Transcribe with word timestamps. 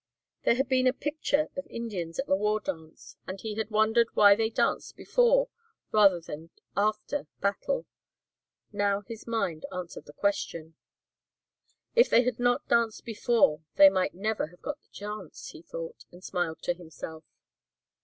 There 0.45 0.55
had 0.55 0.67
been 0.67 0.87
a 0.87 0.93
picture 0.93 1.49
of 1.55 1.67
Indians 1.67 2.17
at 2.17 2.25
the 2.25 2.35
war 2.35 2.59
dance 2.59 3.17
and 3.27 3.39
he 3.39 3.53
had 3.53 3.69
wondered 3.69 4.07
why 4.15 4.33
they 4.33 4.49
danced 4.49 4.95
before 4.95 5.49
rather 5.91 6.19
than 6.19 6.49
after 6.75 7.27
battle. 7.39 7.85
Now 8.71 9.01
his 9.01 9.27
mind 9.27 9.67
answered 9.71 10.07
the 10.07 10.13
question. 10.13 10.73
"If 11.95 12.09
they 12.09 12.23
had 12.23 12.39
not 12.39 12.67
danced 12.67 13.05
before 13.05 13.61
they 13.75 13.89
might 13.89 14.15
never 14.15 14.47
have 14.47 14.63
got 14.63 14.81
the 14.81 14.87
chance," 14.91 15.49
he 15.49 15.61
thought, 15.61 16.05
and 16.11 16.23
smiled 16.23 16.63
to 16.63 16.73
himself. 16.73 17.23